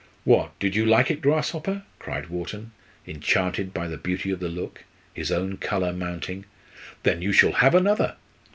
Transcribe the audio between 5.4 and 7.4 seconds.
colour mounting. "Then you